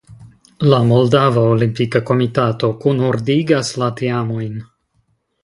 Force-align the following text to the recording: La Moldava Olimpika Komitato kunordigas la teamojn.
La 0.69 0.77
Moldava 0.91 1.43
Olimpika 1.49 2.01
Komitato 2.07 2.71
kunordigas 2.87 3.71
la 3.83 3.93
teamojn. 4.01 4.59